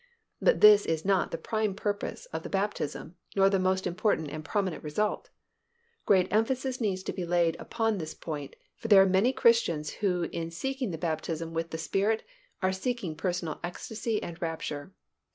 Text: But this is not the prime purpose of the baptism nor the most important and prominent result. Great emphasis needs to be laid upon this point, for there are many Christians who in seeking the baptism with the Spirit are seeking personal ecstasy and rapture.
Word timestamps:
But 0.41 0.61
this 0.61 0.87
is 0.87 1.05
not 1.05 1.29
the 1.29 1.37
prime 1.37 1.75
purpose 1.75 2.25
of 2.33 2.41
the 2.41 2.49
baptism 2.49 3.17
nor 3.35 3.51
the 3.51 3.59
most 3.59 3.85
important 3.85 4.31
and 4.31 4.43
prominent 4.43 4.83
result. 4.83 5.29
Great 6.07 6.27
emphasis 6.33 6.81
needs 6.81 7.03
to 7.03 7.13
be 7.13 7.23
laid 7.23 7.55
upon 7.59 7.99
this 7.99 8.15
point, 8.15 8.55
for 8.75 8.87
there 8.87 9.03
are 9.03 9.07
many 9.07 9.31
Christians 9.31 9.91
who 9.91 10.23
in 10.31 10.49
seeking 10.49 10.89
the 10.89 10.97
baptism 10.97 11.53
with 11.53 11.69
the 11.69 11.77
Spirit 11.77 12.23
are 12.63 12.71
seeking 12.71 13.15
personal 13.15 13.59
ecstasy 13.63 14.23
and 14.23 14.41
rapture. 14.41 14.91